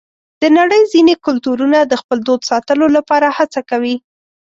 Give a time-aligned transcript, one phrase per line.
[0.41, 3.95] د نړۍ ځینې کلتورونه د خپل دود ساتلو لپاره هڅه کوي.